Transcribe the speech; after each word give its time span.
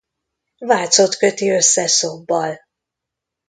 Vácot 0.59 1.15
köti 1.15 1.49
össze 1.49 1.87
Szobbal. 1.87 2.59